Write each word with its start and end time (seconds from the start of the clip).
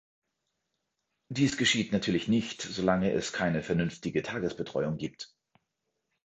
Dies 1.29 1.57
geschieht 1.57 1.91
natürlich 1.93 2.27
nicht, 2.27 2.63
solange 2.63 3.11
es 3.11 3.33
keine 3.33 3.61
vernünftige 3.61 4.23
Tagesbetreuung 4.23 4.97
gibt. 4.97 5.35